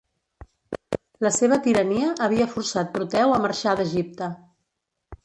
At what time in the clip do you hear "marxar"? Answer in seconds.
3.45-3.77